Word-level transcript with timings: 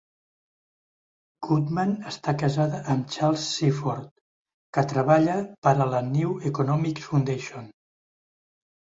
Goodman 1.47 1.91
està 2.11 2.33
casada 2.43 2.79
amb 2.93 3.11
Charles 3.15 3.43
Seaford, 3.57 4.07
que 4.79 4.85
treballa 4.95 5.35
per 5.69 5.75
a 5.85 5.87
la 5.93 6.01
New 6.09 6.33
Economics 6.53 7.07
Foundation. 7.11 7.69